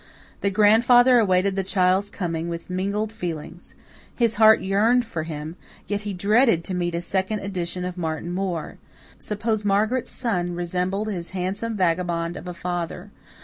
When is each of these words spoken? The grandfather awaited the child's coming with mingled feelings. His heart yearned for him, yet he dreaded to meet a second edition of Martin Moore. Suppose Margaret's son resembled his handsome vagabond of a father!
The 0.39 0.49
grandfather 0.49 1.19
awaited 1.19 1.55
the 1.55 1.61
child's 1.63 2.09
coming 2.09 2.49
with 2.49 2.71
mingled 2.71 3.11
feelings. 3.13 3.75
His 4.15 4.37
heart 4.37 4.61
yearned 4.61 5.05
for 5.05 5.21
him, 5.25 5.57
yet 5.85 6.01
he 6.01 6.13
dreaded 6.15 6.63
to 6.63 6.73
meet 6.73 6.95
a 6.95 7.01
second 7.01 7.41
edition 7.41 7.85
of 7.85 7.99
Martin 7.99 8.31
Moore. 8.31 8.79
Suppose 9.19 9.63
Margaret's 9.63 10.09
son 10.09 10.55
resembled 10.55 11.07
his 11.09 11.29
handsome 11.37 11.77
vagabond 11.77 12.35
of 12.35 12.47
a 12.47 12.53
father! 12.55 13.11